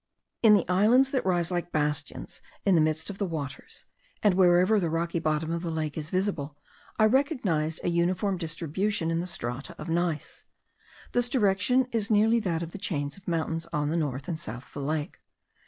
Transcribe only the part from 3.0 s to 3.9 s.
of the waters,